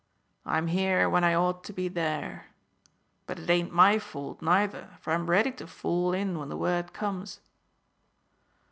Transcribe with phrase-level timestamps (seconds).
[0.47, 2.47] I'm here when I ought to be there.
[3.27, 6.91] But it ain't my fault neither, for I'm ready to fall in when the word
[6.91, 7.39] comes."